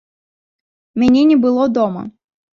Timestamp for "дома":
1.77-2.03